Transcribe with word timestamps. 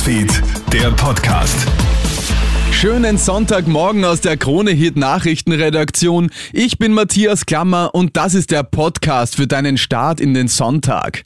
Newsfeed, 0.00 0.42
der 0.72 0.90
Podcast. 0.92 1.66
Schönen 2.72 3.18
Sonntagmorgen 3.18 4.02
aus 4.06 4.22
der 4.22 4.38
Krone 4.38 4.70
Hit 4.70 4.96
Nachrichtenredaktion. 4.96 6.30
Ich 6.54 6.78
bin 6.78 6.94
Matthias 6.94 7.44
Klammer 7.44 7.90
und 7.92 8.16
das 8.16 8.32
ist 8.32 8.50
der 8.50 8.62
Podcast 8.62 9.36
für 9.36 9.46
deinen 9.46 9.76
Start 9.76 10.18
in 10.18 10.32
den 10.32 10.48
Sonntag. 10.48 11.24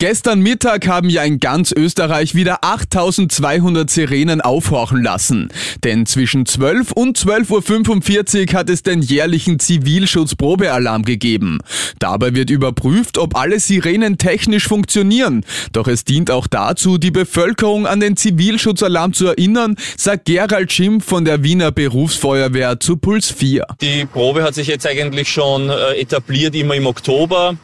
Gestern 0.00 0.38
Mittag 0.42 0.86
haben 0.86 1.10
ja 1.10 1.24
in 1.24 1.40
ganz 1.40 1.72
Österreich 1.72 2.36
wieder 2.36 2.58
8200 2.62 3.90
Sirenen 3.90 4.40
aufhorchen 4.40 5.02
lassen. 5.02 5.48
Denn 5.82 6.06
zwischen 6.06 6.46
12 6.46 6.92
und 6.92 7.18
12.45 7.18 8.52
Uhr 8.52 8.58
hat 8.60 8.70
es 8.70 8.84
den 8.84 9.02
jährlichen 9.02 9.58
Zivilschutzprobealarm 9.58 11.02
gegeben. 11.02 11.58
Dabei 11.98 12.36
wird 12.36 12.50
überprüft, 12.50 13.18
ob 13.18 13.34
alle 13.36 13.58
Sirenen 13.58 14.18
technisch 14.18 14.68
funktionieren. 14.68 15.44
Doch 15.72 15.88
es 15.88 16.04
dient 16.04 16.30
auch 16.30 16.46
dazu, 16.46 16.98
die 16.98 17.10
Bevölkerung 17.10 17.88
an 17.88 17.98
den 17.98 18.16
Zivilschutzalarm 18.16 19.14
zu 19.14 19.26
erinnern, 19.26 19.74
sagt 19.96 20.26
Gerald 20.26 20.70
Schimpf 20.70 21.06
von 21.06 21.24
der 21.24 21.42
Wiener 21.42 21.72
Berufsfeuerwehr 21.72 22.78
zu 22.78 22.98
Puls 22.98 23.32
4. 23.32 23.66
Die 23.80 24.04
Probe 24.04 24.44
hat 24.44 24.54
sich 24.54 24.68
jetzt 24.68 24.86
eigentlich 24.86 25.28
schon 25.28 25.70
äh, 25.70 25.94
etabliert, 26.00 26.54
immer 26.54 26.76
im 26.76 26.86
Oktober. 26.86 27.56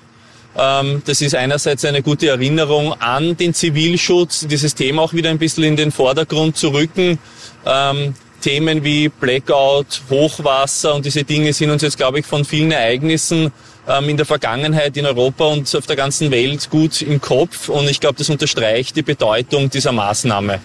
Ähm, 0.57 1.03
das 1.05 1.21
ist 1.21 1.35
einerseits 1.35 1.85
eine 1.85 2.03
gute 2.03 2.29
Erinnerung 2.29 2.93
an 3.01 3.37
den 3.37 3.55
Zivilschutz, 3.55 4.47
dieses 4.47 4.75
Thema 4.75 5.03
auch 5.03 5.13
wieder 5.13 5.31
ein 5.31 5.39
bisschen 5.39 5.65
in 5.65 5.77
den 5.77 5.91
Vordergrund 5.91 6.57
zu 6.57 6.69
rücken. 6.69 7.19
Ähm, 7.67 8.15
Themen 8.41 8.85
wie 8.85 9.09
Blackout, 9.09 10.03
Hochwasser 10.11 10.95
und 10.95 11.07
diese 11.07 11.25
Dinge 11.25 11.53
sind 11.53 11.71
uns 11.71 11.83
jetzt, 11.83 11.97
glaube 11.97 12.21
ich, 12.21 12.27
von 12.27 12.45
vielen 12.45 12.73
Ereignissen 12.73 13.51
ähm, 13.89 14.09
in 14.11 14.17
der 14.19 14.27
Vergangenheit 14.27 14.97
in 14.97 15.07
Europa 15.07 15.47
und 15.47 15.75
auf 15.75 15.87
der 15.87 15.97
ganzen 15.97 16.31
Welt 16.31 16.69
gut 16.69 17.01
im 17.01 17.21
Kopf. 17.21 17.71
Und 17.71 17.89
ich 17.89 18.01
glaube, 18.01 18.17
das 18.19 18.29
unterstreicht 18.29 18.97
die 18.97 19.03
Bedeutung 19.03 19.71
dieser 19.71 19.93
Maßnahme. 19.93 20.61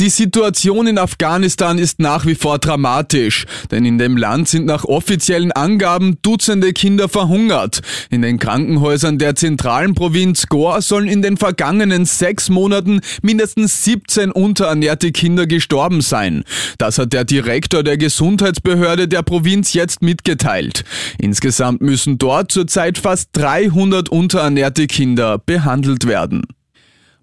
Die 0.00 0.10
Situation 0.10 0.86
in 0.86 0.98
Afghanistan 0.98 1.78
ist 1.78 1.98
nach 1.98 2.26
wie 2.26 2.34
vor 2.34 2.58
dramatisch, 2.58 3.46
denn 3.70 3.84
in 3.84 3.98
dem 3.98 4.16
Land 4.16 4.48
sind 4.48 4.66
nach 4.66 4.84
offiziellen 4.84 5.52
Angaben 5.52 6.18
Dutzende 6.22 6.72
Kinder 6.72 7.08
verhungert. 7.08 7.80
In 8.10 8.22
den 8.22 8.38
Krankenhäusern 8.38 9.18
der 9.18 9.34
zentralen 9.34 9.94
Provinz 9.94 10.46
Gore 10.46 10.82
sollen 10.82 11.08
in 11.08 11.22
den 11.22 11.36
vergangenen 11.36 12.04
sechs 12.04 12.48
Monaten 12.48 13.00
mindestens 13.22 13.84
17 13.84 14.30
unterernährte 14.30 15.12
Kinder 15.12 15.46
gestorben 15.46 16.00
sein. 16.00 16.44
Das 16.78 16.98
hat 16.98 17.12
der 17.12 17.24
Direktor 17.24 17.82
der 17.82 17.96
Gesundheitsbehörde 17.96 19.08
der 19.08 19.22
Provinz 19.22 19.72
jetzt 19.72 20.02
mitgeteilt. 20.02 20.84
Insgesamt 21.18 21.80
müssen 21.80 22.18
dort 22.18 22.52
zurzeit 22.52 22.98
fast 22.98 23.30
300 23.32 24.08
unterernährte 24.08 24.86
Kinder 24.86 25.38
behandelt 25.38 26.06
werden. 26.06 26.42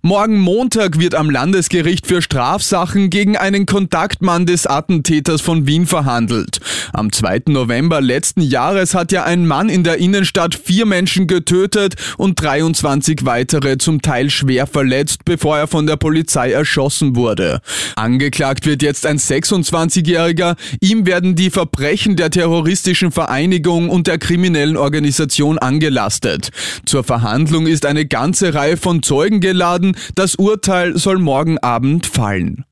Morgen 0.06 0.38
Montag 0.38 1.00
wird 1.00 1.16
am 1.16 1.31
Landesgericht 1.31 2.06
für 2.06 2.22
Strafsachen 2.22 3.09
gegen 3.09 3.38
einen 3.38 3.66
Kontaktmann 3.66 4.45
des 4.45 4.67
Attentäters 4.67 5.42
von 5.42 5.66
Wien 5.66 5.88
verhandelt. 5.88 6.59
Am 6.94 7.12
2. 7.12 7.45
November 7.47 8.02
letzten 8.02 8.42
Jahres 8.42 8.94
hat 8.94 9.12
ja 9.12 9.23
ein 9.23 9.47
Mann 9.47 9.67
in 9.67 9.84
der 9.84 9.97
Innenstadt 9.97 10.53
vier 10.53 10.86
Menschen 10.86 11.25
getötet 11.25 11.95
und 12.20 12.39
23 12.39 13.25
weitere 13.25 13.80
zum 13.80 14.03
Teil 14.03 14.30
schwer 14.30 14.67
verletzt, 14.67 15.25
bevor 15.25 15.58
er 15.58 15.66
von 15.66 15.88
der 15.88 15.95
Polizei 15.95 16.52
erschossen 16.52 17.16
wurde. 17.16 17.59
Angeklagt 17.95 18.67
wird 18.67 18.84
jetzt 18.84 19.08
ein 19.08 19.17
26-Jähriger. 19.17 20.56
Ihm 20.81 21.08
werden 21.08 21.36
die 21.36 21.50
Verbrechen 21.50 22.16
der 22.16 22.30
terroristischen 22.30 23.12
Vereinigung 23.12 23.90
und 23.90 24.06
der 24.06 24.19
kriminellen 24.19 24.78
Organisation 24.78 25.58
angelastet. 25.58 26.52
Zur 26.86 27.03
Verhandlung 27.03 27.66
ist 27.66 27.88
eine 27.88 28.06
ganze 28.06 28.53
Reihe 28.53 28.78
von 28.78 29.02
Zeugen 29.02 29.40
geladen, 29.40 29.94
das 30.15 30.35
Urteil 30.35 30.97
soll 30.97 31.19
morgen 31.19 31.57
Abend 31.59 32.05
fallen. 32.05 32.65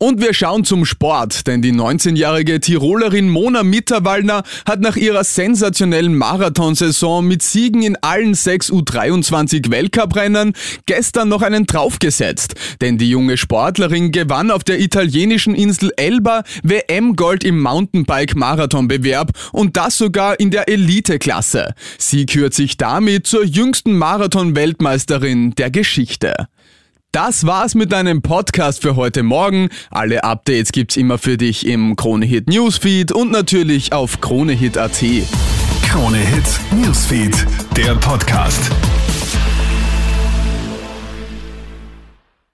Und 0.00 0.20
wir 0.20 0.32
schauen 0.32 0.62
zum 0.62 0.84
Sport, 0.84 1.48
denn 1.48 1.60
die 1.60 1.72
19-jährige 1.72 2.60
Tirolerin 2.60 3.28
Mona 3.28 3.64
Mitterwallner 3.64 4.44
hat 4.64 4.80
nach 4.80 4.94
ihrer 4.94 5.24
sensationellen 5.24 6.16
Marathonsaison 6.16 7.26
mit 7.26 7.42
Siegen 7.42 7.82
in 7.82 7.96
allen 8.00 8.34
sechs 8.34 8.70
U23 8.70 9.72
Weltcuprennen 9.72 10.52
gestern 10.86 11.28
noch 11.28 11.42
einen 11.42 11.66
draufgesetzt. 11.66 12.54
Denn 12.80 12.96
die 12.96 13.10
junge 13.10 13.36
Sportlerin 13.36 14.12
gewann 14.12 14.52
auf 14.52 14.62
der 14.62 14.78
italienischen 14.78 15.56
Insel 15.56 15.90
Elba 15.96 16.44
WM-Gold 16.62 17.42
im 17.42 17.60
Mountainbike-Marathonbewerb 17.60 19.32
und 19.50 19.76
das 19.76 19.98
sogar 19.98 20.38
in 20.38 20.52
der 20.52 20.68
Elite-Klasse. 20.68 21.74
Sie 21.98 22.24
kürt 22.24 22.54
sich 22.54 22.76
damit 22.76 23.26
zur 23.26 23.44
jüngsten 23.44 23.98
Marathon-Weltmeisterin 23.98 25.56
der 25.56 25.72
Geschichte. 25.72 26.46
Das 27.12 27.46
war's 27.46 27.74
mit 27.74 27.90
deinem 27.90 28.20
Podcast 28.20 28.82
für 28.82 28.94
heute 28.94 29.22
Morgen. 29.22 29.70
Alle 29.90 30.24
Updates 30.24 30.72
gibt's 30.72 30.94
immer 30.98 31.16
für 31.16 31.38
dich 31.38 31.66
im 31.66 31.96
Kronehit 31.96 32.50
Newsfeed 32.50 33.12
und 33.12 33.30
natürlich 33.30 33.94
auf 33.94 34.20
kronehit.at. 34.20 35.02
Kronehit 35.88 36.44
Newsfeed, 36.70 37.46
der 37.74 37.94
Podcast. 37.94 38.70